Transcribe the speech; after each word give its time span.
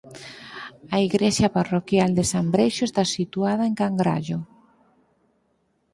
A 0.95 0.97
igrexa 1.07 1.53
parroquial 1.57 2.11
de 2.17 2.23
San 2.31 2.45
Breixo 2.55 2.83
está 2.85 3.03
situada 3.05 3.63
en 3.69 3.73
Cangrallo. 3.79 4.39